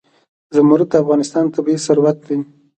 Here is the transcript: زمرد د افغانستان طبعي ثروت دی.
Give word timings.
زمرد 0.55 0.87
د 0.91 0.93
افغانستان 1.03 1.45
طبعي 1.55 1.77
ثروت 1.85 2.17
دی. 2.27 2.37